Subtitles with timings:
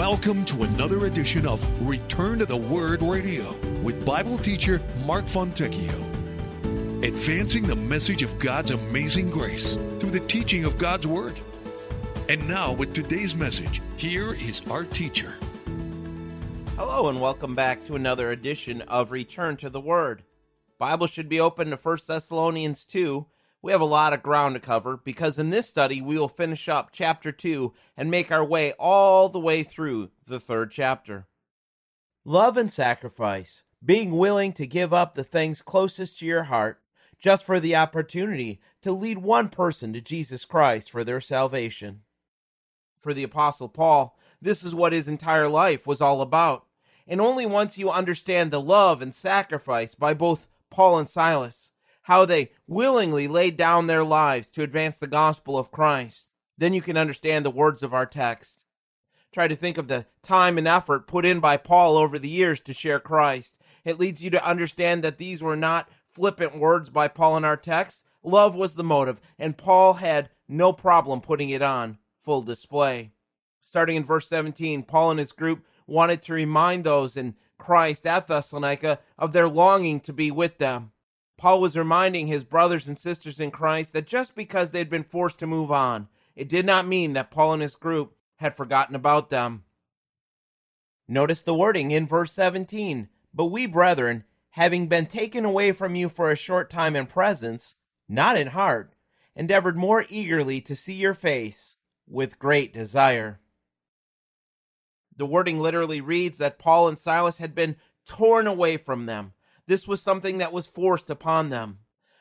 [0.00, 7.04] Welcome to another edition of Return to the Word Radio with Bible teacher Mark Fontecchio.
[7.04, 11.42] Advancing the message of God's amazing grace through the teaching of God's Word.
[12.30, 15.34] And now, with today's message, here is our teacher.
[16.78, 20.22] Hello, and welcome back to another edition of Return to the Word.
[20.78, 23.26] Bible should be open to 1 Thessalonians 2
[23.62, 26.68] we have a lot of ground to cover because in this study we will finish
[26.68, 31.26] up chapter 2 and make our way all the way through the third chapter.
[32.24, 36.80] Love and sacrifice, being willing to give up the things closest to your heart
[37.18, 42.00] just for the opportunity to lead one person to Jesus Christ for their salvation.
[42.98, 46.66] For the Apostle Paul, this is what his entire life was all about.
[47.06, 51.72] And only once you understand the love and sacrifice by both Paul and Silas
[52.10, 56.82] how they willingly laid down their lives to advance the gospel of Christ, then you
[56.82, 58.64] can understand the words of our text.
[59.30, 62.60] Try to think of the time and effort put in by Paul over the years
[62.62, 63.60] to share Christ.
[63.84, 67.56] It leads you to understand that these were not flippant words by Paul in our
[67.56, 68.04] text.
[68.24, 73.12] Love was the motive, and Paul had no problem putting it on full display.
[73.60, 78.26] Starting in verse 17, Paul and his group wanted to remind those in Christ at
[78.26, 80.90] Thessalonica of their longing to be with them.
[81.40, 85.38] Paul was reminding his brothers and sisters in Christ that just because they'd been forced
[85.38, 89.30] to move on, it did not mean that Paul and his group had forgotten about
[89.30, 89.64] them.
[91.08, 93.08] Notice the wording in verse 17.
[93.32, 97.76] But we, brethren, having been taken away from you for a short time in presence,
[98.06, 98.92] not in heart,
[99.34, 103.40] endeavored more eagerly to see your face with great desire.
[105.16, 109.32] The wording literally reads that Paul and Silas had been torn away from them
[109.66, 111.78] this was something that was forced upon them.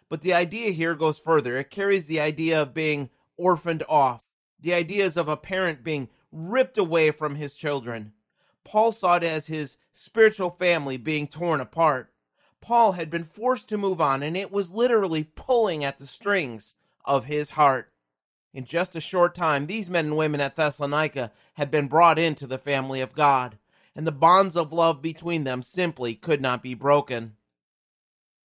[0.09, 1.57] But the idea here goes further.
[1.57, 4.21] It carries the idea of being orphaned off.
[4.59, 8.13] The ideas of a parent being ripped away from his children.
[8.63, 12.13] Paul saw it as his spiritual family being torn apart.
[12.61, 16.75] Paul had been forced to move on, and it was literally pulling at the strings
[17.05, 17.91] of his heart.
[18.53, 22.47] In just a short time, these men and women at Thessalonica had been brought into
[22.47, 23.57] the family of God,
[23.95, 27.35] and the bonds of love between them simply could not be broken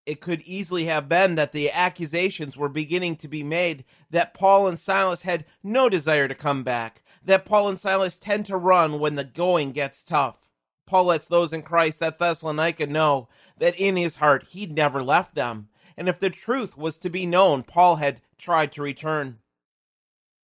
[0.06, 4.68] it could easily have been that the accusations were beginning to be made that Paul
[4.68, 9.00] and Silas had no desire to come back, that Paul and Silas tend to run
[9.00, 10.50] when the going gets tough.
[10.86, 15.34] Paul lets those in Christ at Thessalonica know that in his heart he'd never left
[15.34, 19.38] them, and if the truth was to be known, Paul had tried to return.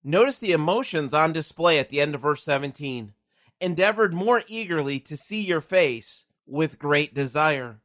[0.02, 3.12] Notice the emotions on display at the end of verse 17.
[3.60, 7.80] Endeavored more eagerly to see your face with great desire.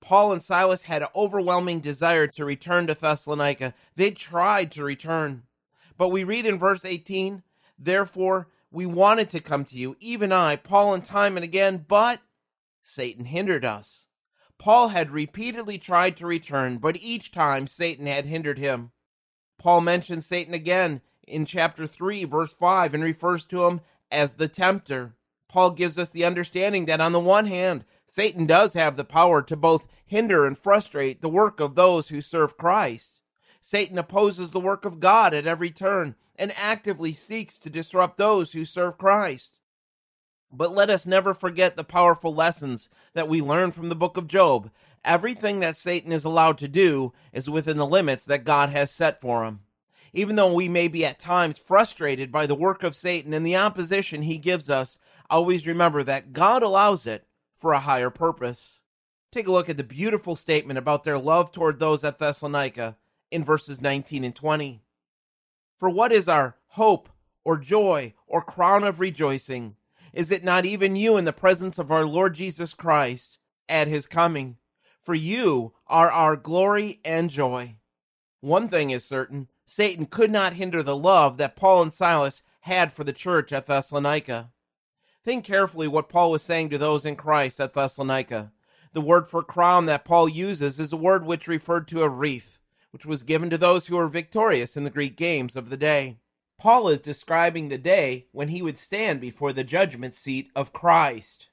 [0.00, 3.74] Paul and Silas had an overwhelming desire to return to Thessalonica.
[3.96, 5.42] They tried to return.
[5.98, 7.42] But we read in verse 18,
[7.78, 12.20] Therefore we wanted to come to you, even I, Paul, and time and again, but
[12.80, 14.08] Satan hindered us.
[14.58, 18.92] Paul had repeatedly tried to return, but each time Satan had hindered him.
[19.58, 23.80] Paul mentions Satan again in chapter 3, verse 5, and refers to him
[24.10, 25.14] as the tempter.
[25.48, 29.42] Paul gives us the understanding that on the one hand, Satan does have the power
[29.42, 33.20] to both hinder and frustrate the work of those who serve Christ.
[33.60, 38.52] Satan opposes the work of God at every turn and actively seeks to disrupt those
[38.52, 39.60] who serve Christ.
[40.50, 44.26] But let us never forget the powerful lessons that we learn from the book of
[44.26, 44.70] Job.
[45.04, 49.20] Everything that Satan is allowed to do is within the limits that God has set
[49.20, 49.60] for him.
[50.12, 53.56] Even though we may be at times frustrated by the work of Satan and the
[53.56, 54.98] opposition he gives us,
[55.28, 57.26] always remember that God allows it
[57.56, 58.82] for a higher purpose.
[59.30, 62.96] Take a look at the beautiful statement about their love toward those at Thessalonica
[63.30, 64.82] in verses 19 and 20.
[65.78, 67.08] For what is our hope
[67.44, 69.76] or joy or crown of rejoicing?
[70.12, 73.38] Is it not even you in the presence of our Lord Jesus Christ
[73.68, 74.56] at his coming?
[75.00, 77.76] For you are our glory and joy.
[78.40, 82.92] One thing is certain Satan could not hinder the love that Paul and Silas had
[82.92, 84.50] for the church at Thessalonica.
[85.22, 88.50] Think carefully what Paul was saying to those in Christ at Thessalonica.
[88.94, 92.60] The word for crown that Paul uses is a word which referred to a wreath,
[92.90, 96.18] which was given to those who were victorious in the Greek games of the day.
[96.58, 101.48] Paul is describing the day when he would stand before the judgment seat of Christ.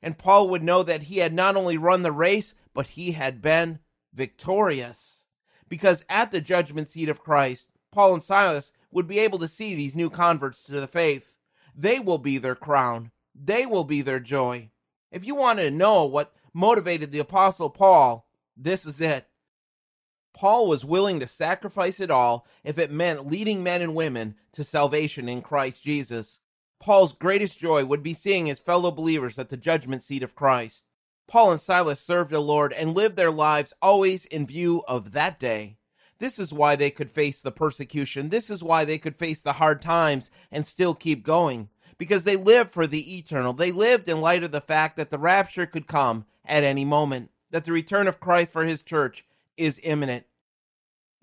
[0.00, 3.42] And Paul would know that he had not only run the race, but he had
[3.42, 3.80] been
[4.14, 5.19] victorious.
[5.70, 9.74] Because at the judgment seat of Christ, Paul and Silas would be able to see
[9.74, 11.38] these new converts to the faith.
[11.74, 13.12] They will be their crown.
[13.34, 14.68] They will be their joy.
[15.10, 19.26] If you want to know what motivated the Apostle Paul, this is it.
[20.32, 24.64] Paul was willing to sacrifice it all if it meant leading men and women to
[24.64, 26.40] salvation in Christ Jesus.
[26.80, 30.86] Paul's greatest joy would be seeing his fellow believers at the judgment seat of Christ.
[31.30, 35.38] Paul and Silas served the Lord and lived their lives always in view of that
[35.38, 35.76] day.
[36.18, 38.30] This is why they could face the persecution.
[38.30, 41.68] This is why they could face the hard times and still keep going.
[41.98, 43.52] Because they lived for the eternal.
[43.52, 47.30] They lived in light of the fact that the rapture could come at any moment,
[47.52, 49.24] that the return of Christ for his church
[49.56, 50.26] is imminent.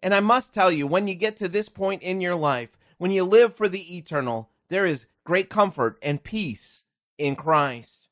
[0.01, 3.11] And I must tell you, when you get to this point in your life, when
[3.11, 6.85] you live for the eternal, there is great comfort and peace
[7.17, 8.06] in Christ.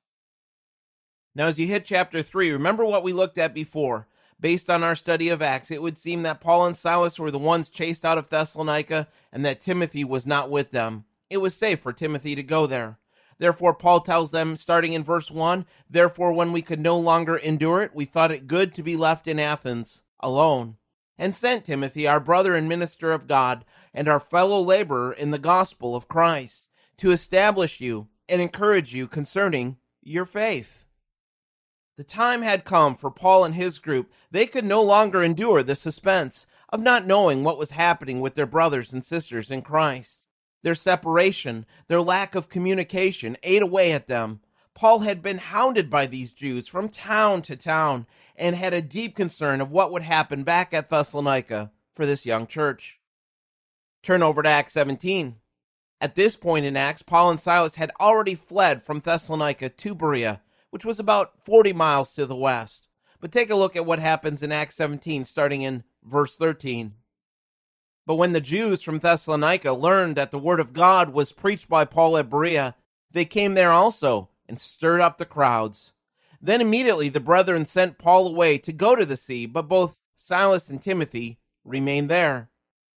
[1.35, 4.07] Now, as you hit chapter 3, remember what we looked at before.
[4.39, 7.37] Based on our study of Acts, it would seem that Paul and Silas were the
[7.37, 11.03] ones chased out of Thessalonica and that Timothy was not with them.
[11.29, 12.99] It was safe for Timothy to go there.
[13.37, 17.81] Therefore, Paul tells them, starting in verse 1 Therefore, when we could no longer endure
[17.81, 20.77] it, we thought it good to be left in Athens alone,
[21.17, 25.39] and sent Timothy, our brother and minister of God, and our fellow laborer in the
[25.39, 30.84] gospel of Christ to establish you and encourage you concerning your faith.
[31.97, 34.11] The time had come for Paul and his group.
[34.29, 38.45] They could no longer endure the suspense of not knowing what was happening with their
[38.45, 40.23] brothers and sisters in Christ.
[40.61, 44.41] Their separation, their lack of communication ate away at them.
[44.73, 49.15] Paul had been hounded by these Jews from town to town and had a deep
[49.15, 52.99] concern of what would happen back at Thessalonica for this young church.
[54.03, 55.37] Turn over to Acts 17.
[56.01, 60.41] At this point in Acts, Paul and Silas had already fled from Thessalonica to Berea,
[60.75, 62.89] which was about 40 miles to the west.
[63.21, 66.95] But take a look at what happens in Acts 17, starting in verse 13.
[68.05, 71.85] But when the Jews from Thessalonica learned that the word of God was preached by
[71.85, 72.75] Paul at Berea,
[73.13, 75.93] they came there also and stirred up the crowds.
[76.41, 80.69] Then immediately the brethren sent Paul away to go to the sea, but both Silas
[80.69, 82.49] and Timothy remained there.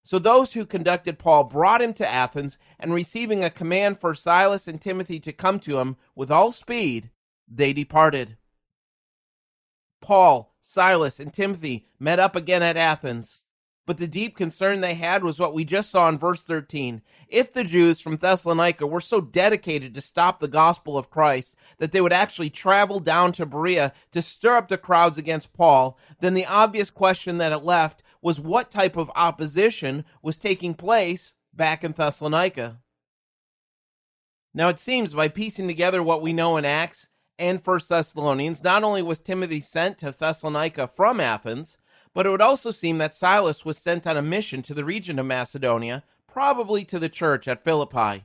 [0.03, 4.67] So those who conducted Paul brought him to Athens, and receiving a command for Silas
[4.67, 7.11] and Timothy to come to him with all speed,
[7.50, 8.37] they departed.
[10.00, 13.43] Paul, Silas, and Timothy met up again at Athens.
[13.89, 17.00] But the deep concern they had was what we just saw in verse 13.
[17.27, 21.93] If the Jews from Thessalonica were so dedicated to stop the gospel of Christ that
[21.93, 26.35] they would actually travel down to Berea to stir up the crowds against Paul, then
[26.35, 31.83] the obvious question that it left was what type of opposition was taking place back
[31.83, 32.81] in Thessalonica.
[34.53, 38.82] Now it seems by piecing together what we know in Acts and First Thessalonians, not
[38.82, 41.79] only was Timothy sent to Thessalonica from Athens,
[42.12, 45.19] but it would also seem that Silas was sent on a mission to the region
[45.19, 48.25] of Macedonia, probably to the church at Philippi,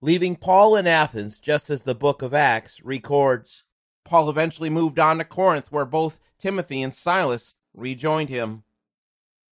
[0.00, 3.64] leaving Paul in Athens just as the book of Acts records.
[4.04, 8.64] Paul eventually moved on to Corinth, where both Timothy and Silas rejoined him.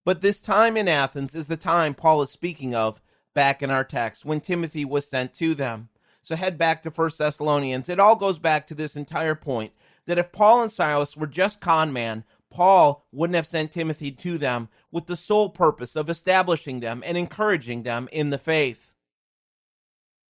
[0.05, 3.00] But this time in Athens is the time Paul is speaking of
[3.34, 5.88] back in our text when Timothy was sent to them.
[6.22, 7.88] So head back to 1 Thessalonians.
[7.88, 9.72] It all goes back to this entire point
[10.06, 14.38] that if Paul and Silas were just con man, Paul wouldn't have sent Timothy to
[14.38, 18.94] them with the sole purpose of establishing them and encouraging them in the faith.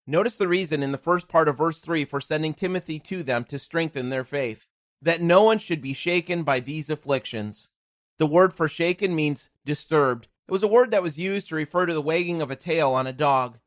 [0.07, 3.45] Notice the reason in the first part of verse 3 for sending Timothy to them
[3.45, 4.69] to strengthen their faith
[5.03, 7.71] that no one should be shaken by these afflictions.
[8.19, 10.29] The word for shaken means disturbed.
[10.49, 12.91] It was a word that was used to refer to the wagging of a tail
[12.93, 13.59] on a dog.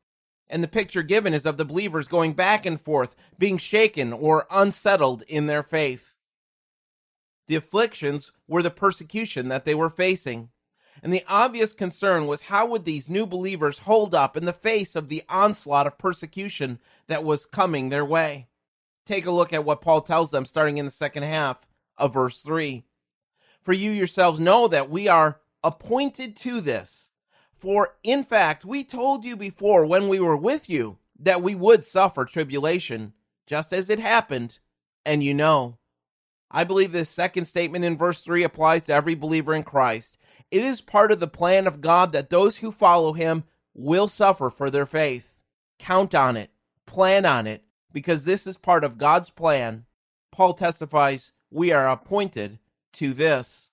[0.48, 4.46] And the picture given is of the believers going back and forth, being shaken or
[4.50, 6.14] unsettled in their faith.
[7.46, 10.50] The afflictions were the persecution that they were facing.
[11.02, 14.96] And the obvious concern was how would these new believers hold up in the face
[14.96, 18.48] of the onslaught of persecution that was coming their way?
[19.04, 22.40] Take a look at what Paul tells them starting in the second half of verse
[22.40, 22.84] 3.
[23.62, 27.05] For you yourselves know that we are appointed to this.
[27.56, 31.84] For in fact, we told you before when we were with you that we would
[31.84, 33.14] suffer tribulation,
[33.46, 34.58] just as it happened,
[35.04, 35.78] and you know.
[36.50, 40.18] I believe this second statement in verse 3 applies to every believer in Christ.
[40.50, 43.44] It is part of the plan of God that those who follow him
[43.74, 45.42] will suffer for their faith.
[45.78, 46.50] Count on it,
[46.86, 49.86] plan on it, because this is part of God's plan.
[50.30, 52.58] Paul testifies, We are appointed
[52.94, 53.70] to this.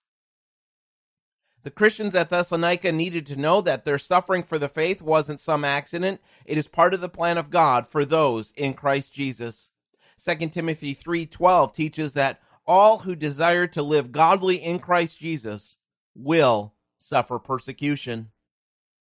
[1.64, 5.64] The Christians at Thessalonica needed to know that their suffering for the faith wasn't some
[5.64, 6.20] accident.
[6.46, 9.72] It is part of the plan of God for those in Christ Jesus.
[10.18, 15.78] 2 Timothy 3:12 teaches that all who desire to live godly in Christ Jesus
[16.14, 18.32] will suffer persecution.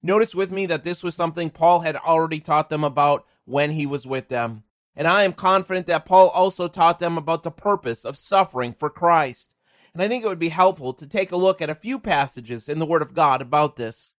[0.01, 3.87] Notice with me that this was something Paul had already taught them about when he
[3.87, 4.63] was with them.
[4.95, 8.91] And I am confident that Paul also taught them about the purpose of suffering for
[8.91, 9.52] Christ.
[9.95, 12.69] And I think it would be helpful to take a look at a few passages
[12.69, 14.15] in the Word of God about this.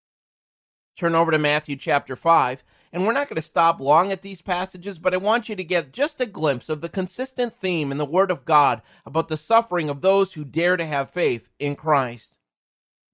[0.95, 2.63] Turn over to Matthew chapter 5.
[2.91, 5.63] And we're not going to stop long at these passages, but I want you to
[5.63, 9.37] get just a glimpse of the consistent theme in the Word of God about the
[9.37, 12.37] suffering of those who dare to have faith in Christ.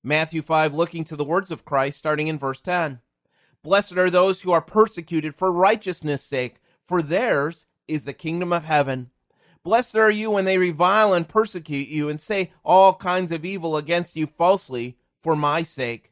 [0.03, 2.99] Matthew 5, looking to the words of Christ, starting in verse 10.
[3.63, 8.65] Blessed are those who are persecuted for righteousness' sake, for theirs is the kingdom of
[8.65, 9.11] heaven.
[9.69, 13.77] Blessed are you when they revile and persecute you and say all kinds of evil
[13.77, 16.11] against you falsely for my sake.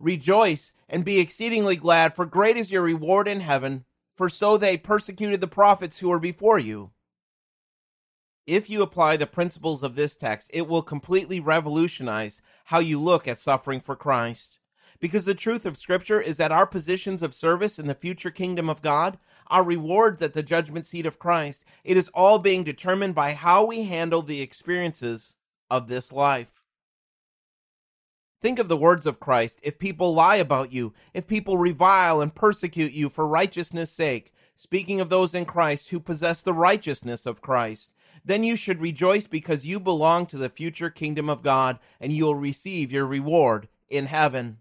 [0.00, 3.84] Rejoice and be exceedingly glad, for great is your reward in heaven,
[4.16, 6.90] for so they persecuted the prophets who were before you.
[8.48, 13.28] If you apply the principles of this text, it will completely revolutionize how you look
[13.28, 14.58] at suffering for Christ.
[14.98, 18.68] Because the truth of Scripture is that our positions of service in the future kingdom
[18.68, 19.18] of God,
[19.50, 23.66] our rewards at the judgment seat of Christ, it is all being determined by how
[23.66, 25.36] we handle the experiences
[25.70, 26.62] of this life.
[28.40, 29.58] Think of the words of Christ.
[29.62, 35.00] If people lie about you, if people revile and persecute you for righteousness' sake, speaking
[35.00, 37.92] of those in Christ who possess the righteousness of Christ,
[38.24, 42.26] then you should rejoice because you belong to the future kingdom of God and you
[42.26, 44.58] will receive your reward in heaven.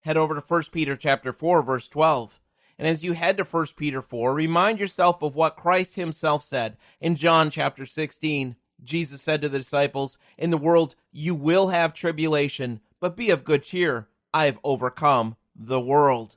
[0.00, 2.38] Head over to 1 Peter chapter 4 verse 12.
[2.78, 6.76] And as you head to 1 Peter 4, remind yourself of what Christ himself said
[7.00, 8.56] in John chapter 16.
[8.82, 13.44] Jesus said to the disciples, In the world you will have tribulation, but be of
[13.44, 14.08] good cheer.
[14.32, 16.36] I have overcome the world.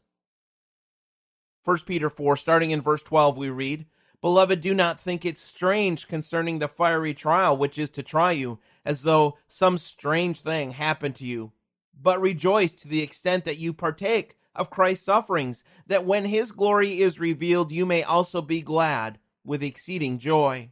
[1.66, 3.86] 1 Peter 4, starting in verse 12, we read,
[4.22, 8.60] Beloved, do not think it strange concerning the fiery trial which is to try you,
[8.86, 11.52] as though some strange thing happened to you.
[12.00, 17.00] But rejoice to the extent that you partake of Christ's sufferings, that when his glory
[17.00, 20.72] is revealed, you may also be glad with exceeding joy.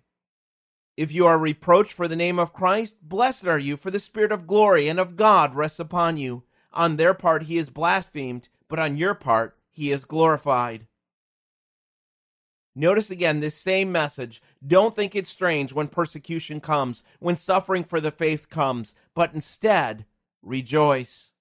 [0.97, 4.31] If you are reproached for the name of Christ, blessed are you, for the Spirit
[4.31, 6.43] of glory and of God rests upon you.
[6.71, 10.87] On their part he is blasphemed, but on your part he is glorified.
[12.75, 14.41] Notice again this same message.
[14.65, 20.05] Don't think it's strange when persecution comes, when suffering for the faith comes, but instead
[20.41, 21.31] rejoice.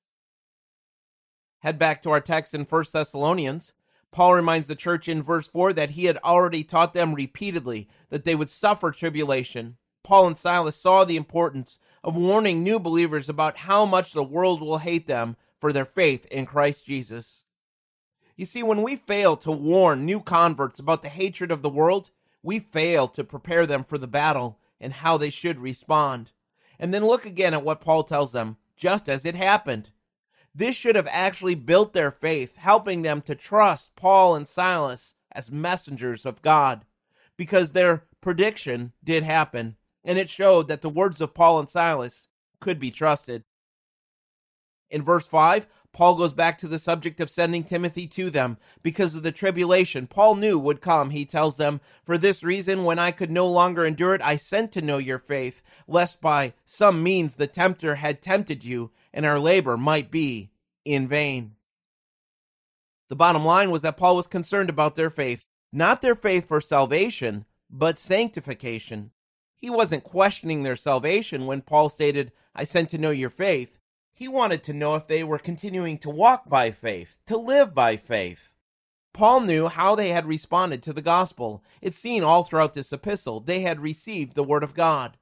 [1.64, 3.72] Head back to our text in 1 Thessalonians.
[4.10, 8.26] Paul reminds the church in verse 4 that he had already taught them repeatedly that
[8.26, 9.78] they would suffer tribulation.
[10.02, 14.60] Paul and Silas saw the importance of warning new believers about how much the world
[14.60, 17.46] will hate them for their faith in Christ Jesus.
[18.36, 22.10] You see, when we fail to warn new converts about the hatred of the world,
[22.42, 26.30] we fail to prepare them for the battle and how they should respond.
[26.78, 29.92] And then look again at what Paul tells them, just as it happened.
[30.54, 35.50] This should have actually built their faith, helping them to trust Paul and Silas as
[35.50, 36.84] messengers of God,
[37.36, 42.28] because their prediction did happen, and it showed that the words of Paul and Silas
[42.60, 43.42] could be trusted.
[44.90, 49.14] In verse 5, Paul goes back to the subject of sending Timothy to them because
[49.14, 51.10] of the tribulation Paul knew would come.
[51.10, 54.72] He tells them, For this reason, when I could no longer endure it, I sent
[54.72, 59.38] to know your faith, lest by some means the tempter had tempted you, and our
[59.38, 60.50] labor might be
[60.84, 61.54] in vain.
[63.08, 66.60] The bottom line was that Paul was concerned about their faith, not their faith for
[66.60, 69.12] salvation, but sanctification.
[69.54, 73.78] He wasn't questioning their salvation when Paul stated, I sent to know your faith.
[74.12, 77.96] He wanted to know if they were continuing to walk by faith, to live by
[77.96, 78.52] faith.
[79.12, 81.62] Paul knew how they had responded to the gospel.
[81.80, 83.38] It's seen all throughout this epistle.
[83.38, 85.16] They had received the word of God.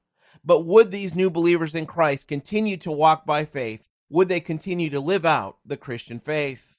[0.45, 3.89] But would these new believers in Christ continue to walk by faith?
[4.11, 6.79] Would they continue to live out the Christian faith?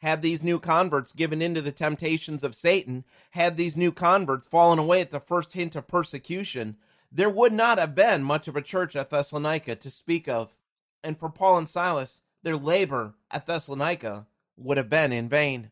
[0.00, 4.46] Had these new converts given in to the temptations of Satan, had these new converts
[4.46, 6.76] fallen away at the first hint of persecution,
[7.10, 10.54] there would not have been much of a church at Thessalonica to speak of.
[11.02, 15.70] And for Paul and Silas, their labor at Thessalonica would have been in vain.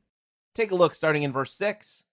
[0.54, 2.04] Take a look starting in verse 6.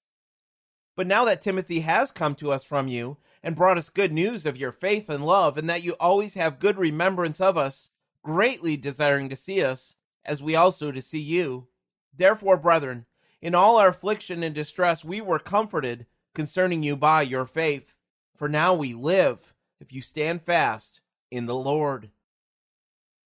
[0.96, 4.46] But now that Timothy has come to us from you and brought us good news
[4.46, 7.90] of your faith and love, and that you always have good remembrance of us,
[8.24, 11.68] greatly desiring to see us, as we also to see you.
[12.16, 13.06] Therefore, brethren,
[13.42, 16.06] in all our affliction and distress, we were comforted
[16.36, 17.96] concerning you by your faith.
[18.36, 22.12] For now we live, if you stand fast in the Lord.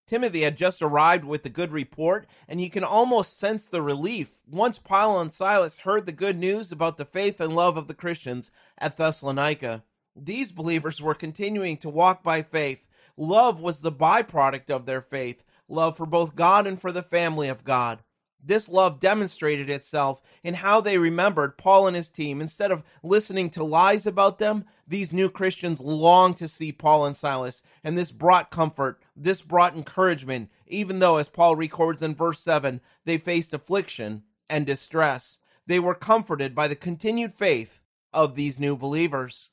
[0.08, 4.40] Timothy had just arrived with the good report, and you can almost sense the relief
[4.48, 7.96] once Paul and Silas heard the good news about the faith and love of the
[7.96, 9.84] Christians at Thessalonica.
[10.16, 15.46] These believers were continuing to walk by faith, Love was the byproduct of their faith,
[15.70, 18.04] love for both God and for the family of God.
[18.44, 22.42] This love demonstrated itself in how they remembered Paul and his team.
[22.42, 27.18] Instead of listening to lies about them, These new Christians longed to see Paul and
[27.18, 29.02] Silas, and this brought comfort.
[29.16, 34.66] This brought encouragement, even though, as Paul records in verse 7, they faced affliction and
[34.66, 35.40] distress.
[35.66, 37.82] They were comforted by the continued faith
[38.14, 39.52] of these new believers.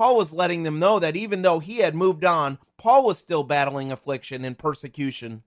[0.00, 3.42] Paul was letting them know that even though he had moved on, Paul was still
[3.42, 5.42] battling affliction and persecution.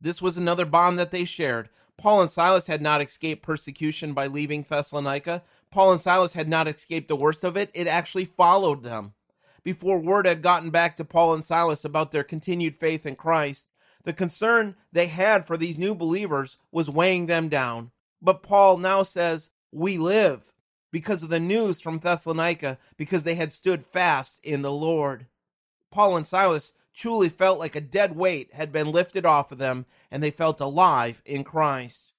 [0.00, 1.68] This was another bond that they shared.
[1.98, 5.42] Paul and Silas had not escaped persecution by leaving Thessalonica.
[5.70, 7.70] Paul and Silas had not escaped the worst of it.
[7.74, 9.12] It actually followed them.
[9.62, 13.66] Before word had gotten back to Paul and Silas about their continued faith in Christ,
[14.04, 17.90] the concern they had for these new believers was weighing them down.
[18.22, 20.54] But Paul now says, We live
[20.90, 25.26] because of the news from Thessalonica, because they had stood fast in the Lord.
[25.90, 29.86] Paul and Silas truly felt like a dead weight had been lifted off of them,
[30.10, 32.12] and they felt alive in Christ.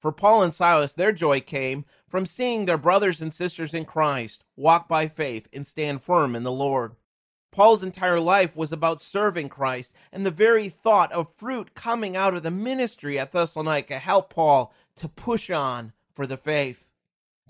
[0.00, 4.44] For Paul and Silas, their joy came from seeing their brothers and sisters in Christ
[4.54, 6.96] walk by faith and stand firm in the Lord.
[7.50, 12.34] Paul's entire life was about serving Christ, and the very thought of fruit coming out
[12.34, 16.83] of the ministry at Thessalonica helped Paul to push on for the faith.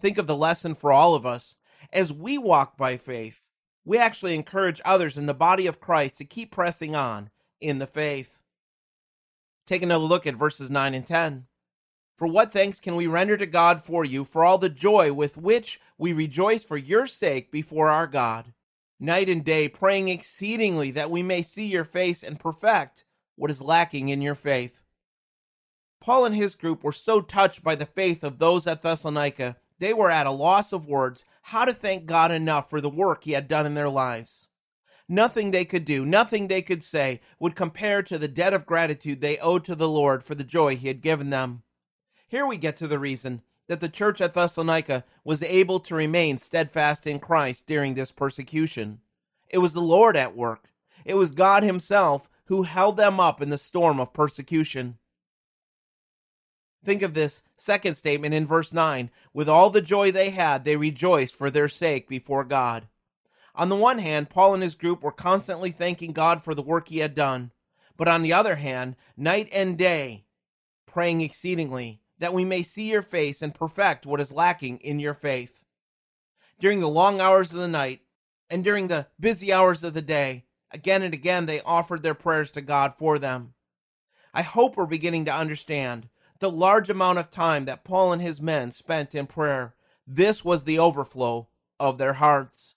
[0.00, 1.56] Think of the lesson for all of us.
[1.92, 3.48] As we walk by faith,
[3.84, 7.86] we actually encourage others in the body of Christ to keep pressing on in the
[7.86, 8.42] faith.
[9.66, 11.46] Take another look at verses 9 and 10.
[12.16, 15.36] For what thanks can we render to God for you for all the joy with
[15.36, 18.52] which we rejoice for your sake before our God?
[19.00, 23.04] night and day, praying exceedingly that we may see your face and perfect
[23.36, 24.82] what is lacking in your faith.
[26.00, 29.92] Paul and his group were so touched by the faith of those at Thessalonica, they
[29.92, 33.32] were at a loss of words how to thank God enough for the work he
[33.32, 34.50] had done in their lives.
[35.08, 39.20] Nothing they could do, nothing they could say would compare to the debt of gratitude
[39.20, 41.62] they owed to the Lord for the joy he had given them.
[42.26, 46.38] Here we get to the reason that the church at Thessalonica was able to remain
[46.38, 49.00] steadfast in Christ during this persecution.
[49.50, 50.72] It was the Lord at work.
[51.04, 54.98] It was God Himself who held them up in the storm of persecution.
[56.84, 59.10] Think of this second statement in verse 9.
[59.32, 62.88] With all the joy they had, they rejoiced for their sake before God.
[63.54, 66.88] On the one hand, Paul and his group were constantly thanking God for the work
[66.88, 67.52] he had done.
[67.96, 70.26] But on the other hand, night and day,
[70.84, 75.14] praying exceedingly that we may see your face and perfect what is lacking in your
[75.14, 75.64] faith.
[76.58, 78.00] During the long hours of the night
[78.50, 82.50] and during the busy hours of the day, again and again they offered their prayers
[82.52, 83.54] to God for them.
[84.34, 86.08] I hope we're beginning to understand
[86.40, 89.74] the large amount of time that Paul and his men spent in prayer.
[90.06, 91.48] This was the overflow
[91.80, 92.74] of their hearts.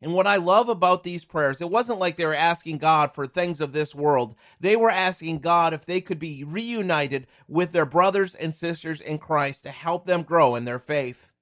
[0.00, 3.26] And what I love about these prayers, it wasn't like they were asking God for
[3.26, 4.36] things of this world.
[4.60, 9.18] They were asking God if they could be reunited with their brothers and sisters in
[9.18, 11.32] Christ to help them grow in their faith.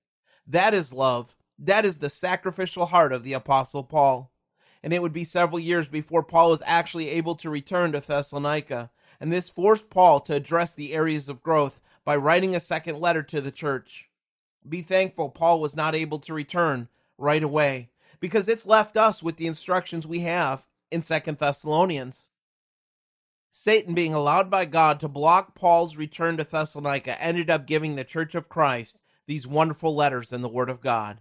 [0.47, 1.37] That is love.
[1.59, 4.33] That is the sacrificial heart of the Apostle Paul.
[4.83, 8.91] And it would be several years before Paul was actually able to return to Thessalonica.
[9.21, 13.23] And this forced Paul to address the areas of growth by writing a second letter
[13.25, 14.09] to the church.
[14.69, 19.37] Be thankful Paul was not able to return right away because it's left us with
[19.37, 22.31] the instructions we have in Second Thessalonians.
[23.51, 28.05] Satan, being allowed by God to block Paul's return to Thessalonica, ended up giving the
[28.05, 31.21] Church of Christ these wonderful letters in the Word of God.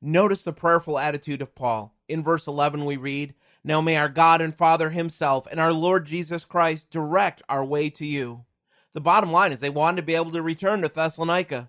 [0.00, 1.94] Notice the prayerful attitude of Paul.
[2.08, 3.34] In verse 11, we read,
[3.66, 7.90] Now may our God and Father Himself and our Lord Jesus Christ direct our way
[7.90, 8.44] to you.
[8.92, 11.68] The bottom line is they wanted to be able to return to Thessalonica.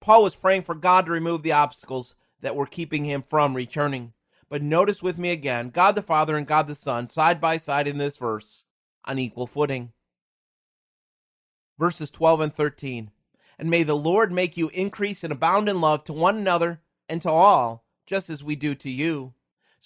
[0.00, 4.12] Paul was praying for God to remove the obstacles that were keeping him from returning.
[4.48, 7.86] But notice with me again God the Father and God the Son side by side
[7.86, 8.64] in this verse
[9.04, 9.92] on equal footing.
[11.78, 13.12] Verses 12 and 13.
[13.56, 17.22] And may the Lord make you increase and abound in love to one another and
[17.22, 19.34] to all, just as we do to you,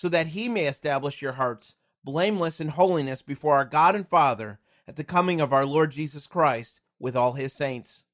[0.01, 4.59] so that he may establish your hearts blameless in holiness before our God and Father
[4.89, 8.07] at the coming of our Lord Jesus Christ with all his saints.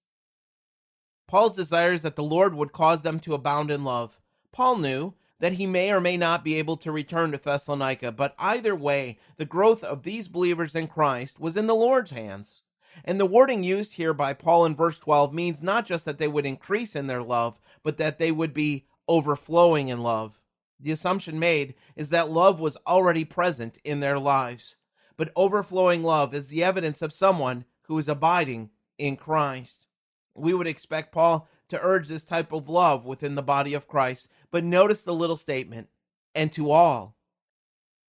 [1.29, 4.18] Paul's desire is that the Lord would cause them to abound in love.
[4.51, 8.35] Paul knew that he may or may not be able to return to Thessalonica, but
[8.37, 12.62] either way, the growth of these believers in Christ was in the Lord's hands.
[13.05, 16.27] And the wording used here by Paul in verse 12 means not just that they
[16.27, 20.40] would increase in their love, but that they would be overflowing in love.
[20.78, 24.76] The assumption made is that love was already present in their lives.
[25.16, 29.86] But overflowing love is the evidence of someone who is abiding in Christ.
[30.34, 34.28] We would expect Paul to urge this type of love within the body of Christ.
[34.50, 35.88] But notice the little statement,
[36.34, 37.16] and to all,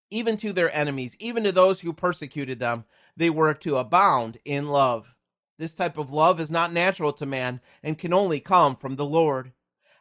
[0.10, 4.67] even to their enemies, even to those who persecuted them, they were to abound in
[4.67, 5.15] love.
[5.58, 9.06] This type of love is not natural to man and can only come from the
[9.06, 9.53] Lord.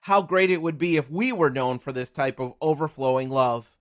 [0.06, 3.76] How great it would be if we were known for this type of overflowing love.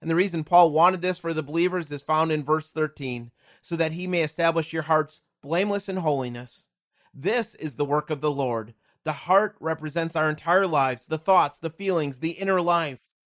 [0.00, 3.74] And the reason Paul wanted this for the believers is found in verse 13, so
[3.74, 6.70] that he may establish your hearts blameless in holiness.
[7.12, 8.74] This is the work of the Lord.
[9.02, 13.16] The heart represents our entire lives, the thoughts, the feelings, the inner life.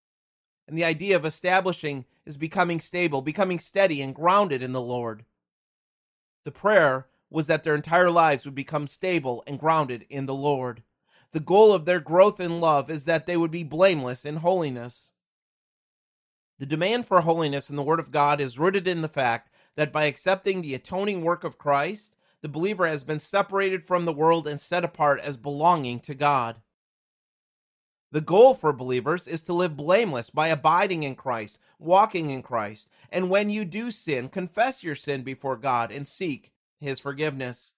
[0.67, 5.27] And the idea of establishing is becoming stable, becoming steady and grounded in the Lord.
[6.45, 10.83] The prayer was that their entire lives would become stable and grounded in the Lord.
[11.33, 15.13] The goal of their growth in love is that they would be blameless in holiness.
[16.59, 19.93] The demand for holiness in the Word of God is rooted in the fact that
[19.93, 24.49] by accepting the atoning work of Christ, the believer has been separated from the world
[24.49, 26.63] and set apart as belonging to God.
[28.11, 32.89] The goal for believers is to live blameless by abiding in Christ, walking in Christ,
[33.11, 37.75] and when you do sin, confess your sin before God and seek His forgiveness.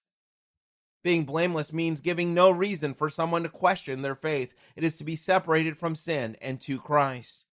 [1.03, 4.53] Being blameless means giving no reason for someone to question their faith.
[4.75, 7.45] It is to be separated from sin and to Christ.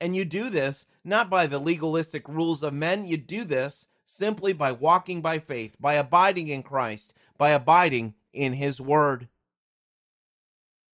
[0.00, 4.52] And you do this not by the legalistic rules of men, you do this simply
[4.52, 9.28] by walking by faith, by abiding in Christ, by abiding in His Word.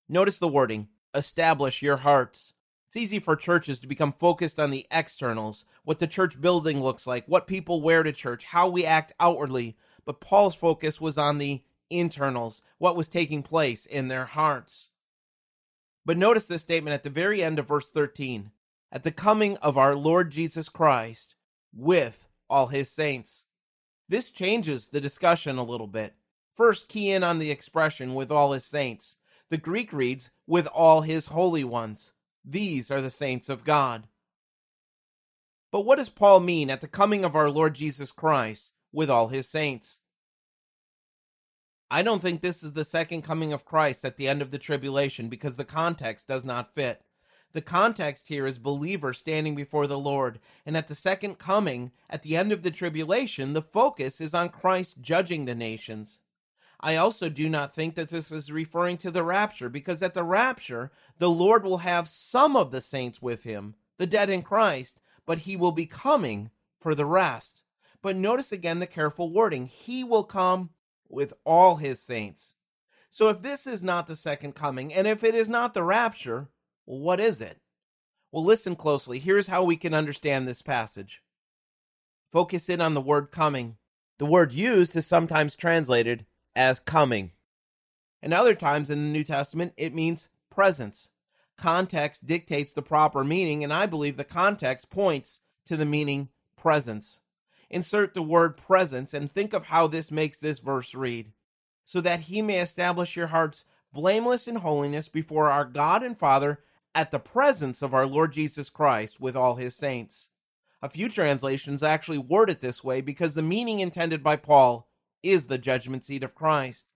[0.09, 2.55] Notice the wording establish your hearts.
[2.89, 7.07] It's easy for churches to become focused on the externals, what the church building looks
[7.07, 9.77] like, what people wear to church, how we act outwardly.
[10.07, 14.91] But Paul's focus was on the internals, what was taking place in their hearts.
[16.05, 18.51] But notice this statement at the very end of verse 13
[18.91, 21.35] at the coming of our Lord Jesus Christ
[21.75, 23.47] with all his saints.
[24.09, 26.15] This changes the discussion a little bit.
[26.55, 29.19] First, key in on the expression with all his saints.
[29.51, 32.15] The Greek reads, with all his holy ones.
[32.45, 34.09] These are the saints of God.
[35.71, 39.29] But what does Paul mean at the coming of our Lord Jesus Christ with all
[39.29, 40.01] his saints?
[41.91, 44.59] I don't think this is the second coming of Christ at the end of the
[44.59, 47.03] tribulation because the context does not fit.
[47.53, 52.23] The context here is believers standing before the Lord, and at the second coming, at
[52.23, 56.21] the end of the tribulation, the focus is on Christ judging the nations.
[56.79, 60.25] I also do not think that this is referring to the rapture, because at the
[60.25, 65.01] rapture, the Lord will have some of the saints with him, the dead in Christ,
[65.25, 67.63] but he will be coming for the rest.
[68.03, 69.67] But notice again the careful wording.
[69.67, 70.71] He will come
[71.09, 72.55] with all his saints.
[73.11, 76.49] So if this is not the second coming, and if it is not the rapture,
[76.87, 77.59] well, what is it?
[78.31, 79.19] Well, listen closely.
[79.19, 81.23] Here's how we can understand this passage.
[82.31, 83.79] Focus in on the word coming.
[84.19, 87.33] The word used is sometimes translated as coming.
[88.21, 91.11] And other times in the New Testament, it means presence.
[91.57, 97.23] Context dictates the proper meaning, and I believe the context points to the meaning presence
[97.71, 101.33] insert the word presence and think of how this makes this verse read.
[101.85, 106.61] So that he may establish your hearts blameless in holiness before our God and Father
[106.95, 110.31] at the presence of our Lord Jesus Christ with all his saints.
[110.83, 114.89] A few translations actually word it this way because the meaning intended by Paul
[115.23, 116.89] is the judgment seat of Christ.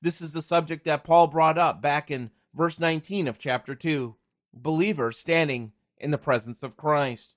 [0.00, 4.16] This is the subject that Paul brought up back in verse 19 of chapter 2.
[4.52, 7.34] Believers standing in the presence of Christ.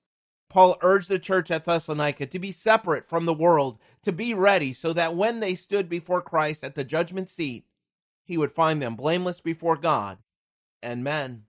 [0.52, 4.74] Paul urged the church at Thessalonica to be separate from the world, to be ready,
[4.74, 7.64] so that when they stood before Christ at the judgment seat,
[8.22, 10.18] he would find them blameless before God
[10.82, 11.44] and men.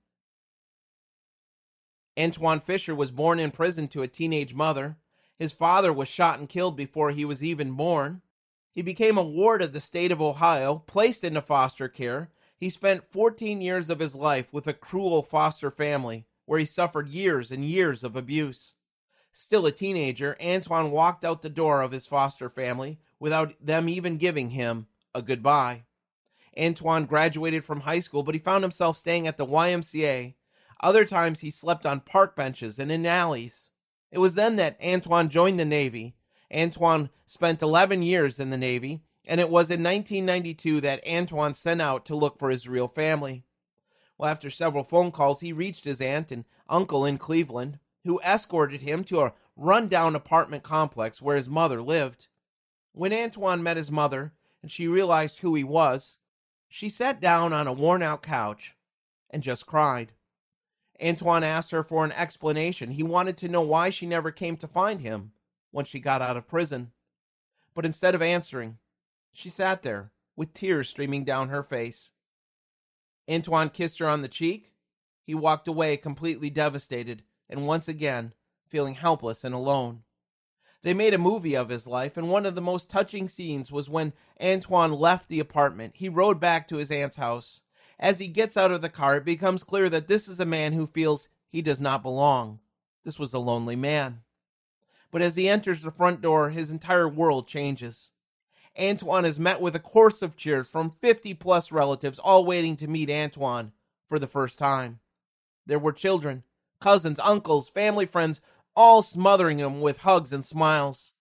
[2.15, 4.95] Antwone Fisher was born in prison to a teenage mother.
[5.37, 8.21] His father was shot and killed before he was even born.
[8.71, 12.31] He became a ward of the state of Ohio, placed into foster care.
[12.55, 17.09] He spent 14 years of his life with a cruel foster family, where he suffered
[17.09, 18.75] years and years of abuse.
[19.35, 24.17] Still a teenager, Antwone walked out the door of his foster family without them even
[24.17, 25.85] giving him a goodbye.
[26.55, 30.35] Antwone graduated from high school, but he found himself staying at the YMCA.
[30.81, 33.71] Other times he slept on park benches and in alleys.
[34.11, 36.15] It was then that Antwone joined the Navy.
[36.51, 41.81] Antwone spent 11 years in the Navy, and it was in 1992 that Antwone sent
[41.81, 43.45] out to look for his real family.
[44.15, 48.81] Well, after several phone calls, he reached his aunt and uncle in Cleveland who escorted
[48.81, 52.27] him to a rundown apartment complex where his mother lived.
[52.91, 56.17] When Antwone met his mother and she realized who he was,
[56.67, 58.75] she sat down on a worn out couch
[59.29, 60.11] and just cried.
[60.99, 62.91] Antwone asked her for an explanation.
[62.91, 65.31] He wanted to know why she never came to find him
[65.71, 66.91] when she got out of prison.
[67.73, 68.77] But instead of answering,
[69.31, 72.11] she sat there with tears streaming down her face.
[73.27, 74.71] Antwone kissed her on the cheek.
[75.23, 78.33] He walked away completely devastated and once again
[78.67, 80.03] feeling helpless and alone.
[80.81, 83.89] They made a movie of his life, and one of the most touching scenes was
[83.89, 85.93] when Antwone left the apartment.
[85.95, 87.63] He rode back to his aunt's house,
[87.99, 90.73] As he gets out of the car, it becomes clear that this is a man
[90.73, 92.59] who feels he does not belong.
[93.03, 94.23] This was a lonely man.
[95.11, 98.11] But as he enters the front door, his entire world changes.
[98.75, 102.87] Antwone is met with a chorus of cheers from 50 plus relatives, all waiting to
[102.87, 103.71] meet Antwone
[104.09, 104.99] for the first time.
[105.65, 106.43] There were children,
[106.83, 108.41] cousins, uncles, family friends,
[108.75, 111.13] all smothering him with hugs and smiles.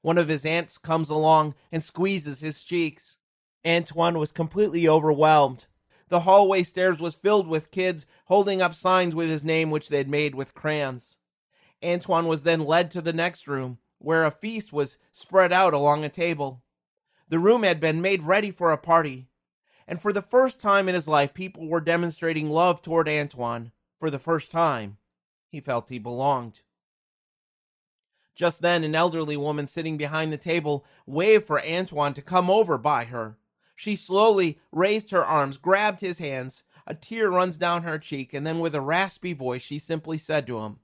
[0.00, 3.18] One of his aunts comes along and squeezes his cheeks.
[3.62, 5.66] Antwone was completely overwhelmed.
[6.08, 9.98] The hallway stairs was filled with kids holding up signs with his name which they
[9.98, 11.18] had made with crayons.
[11.82, 16.04] Antwone was then led to the next room, where a feast was spread out along
[16.04, 16.62] a table.
[17.28, 19.28] The room had been made ready for a party,
[19.86, 23.72] and for the first time in his life, people were demonstrating love toward Antwone.
[23.98, 24.98] For the first time,
[25.52, 26.62] he felt he belonged.
[28.34, 32.78] Just then, an elderly woman sitting behind the table waved for Antwone to come over
[32.78, 33.38] by her.
[33.76, 36.64] She slowly raised her arms, grabbed his hands.
[36.86, 40.46] A tear runs down her cheek, and then with a raspy voice, she simply said
[40.46, 40.80] to him,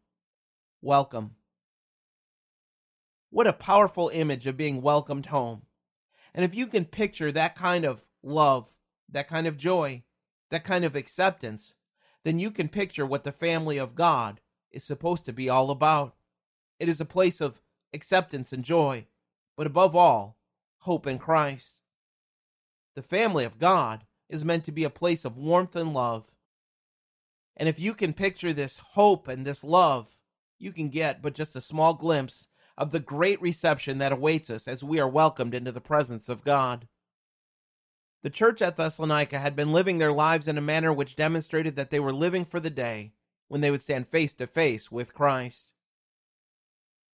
[0.83, 1.37] Welcome.
[3.31, 5.63] What a powerful image of being welcomed home.
[6.35, 8.71] And if you can picture that kind of love,
[9.09, 10.05] that kind of joy,
[10.51, 11.77] that kind of acceptance,
[12.23, 16.15] then you can picture what the family of God is supposed to be all about.
[16.79, 17.61] It is a place of
[17.93, 19.07] acceptance and joy,
[19.57, 20.39] but above all,
[20.81, 21.81] hope in Christ.
[22.95, 26.31] The family of God is meant to be a place of warmth and love.
[27.57, 30.17] And if you can picture this hope and this love,
[30.59, 34.69] you can get but just a small glimpse of the great reception that awaits us
[34.69, 36.87] as we are welcomed into the presence of God.
[38.23, 41.91] The church at Thessalonica had been living their lives in a manner which demonstrated that
[41.91, 43.13] they were living for the day
[43.49, 45.73] when they would stand face to face with Christ.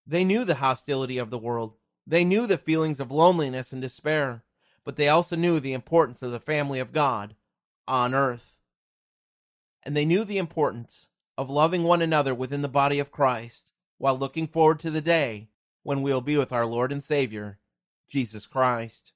[0.06, 1.74] They knew the hostility of the world.
[2.06, 4.44] They knew the feelings of loneliness and despair,
[4.84, 7.34] but they also knew the importance of the family of God
[7.88, 8.60] on earth.
[9.82, 14.18] And they knew the importance of loving one another within the body of Christ while
[14.18, 15.48] looking forward to the day
[15.82, 17.58] when we will be with our Lord and Savior,
[18.08, 19.12] Jesus Christ.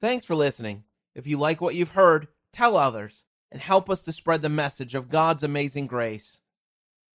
[0.00, 0.84] Thanks for listening.
[1.14, 4.94] If you like what you've heard, tell others and help us to spread the message
[4.94, 6.40] of God's amazing grace.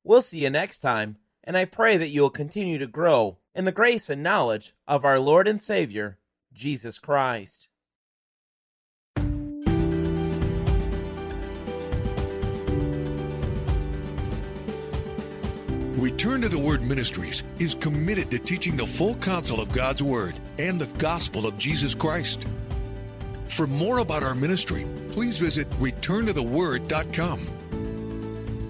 [0.04, 3.66] We'll see you next time and I pray that you will continue to grow in
[3.66, 6.18] the grace and knowledge of our Lord and Savior,
[6.54, 7.68] Jesus Christ.
[15.98, 20.40] Return to the Word Ministries is committed to teaching the full counsel of God's Word
[20.58, 22.48] and the gospel of Jesus Christ.
[23.48, 27.63] For more about our ministry, please visit returntotheword.com.